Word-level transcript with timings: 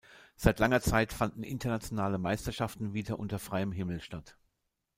Seit 0.35 0.57
langer 0.57 0.81
Zeit 0.81 1.13
fanden 1.13 1.43
internationale 1.43 2.17
Meisterschaften 2.17 2.95
wieder 2.95 3.19
unter 3.19 3.37
freiem 3.37 3.71
Himmel 3.71 4.01
statt. 4.01 4.35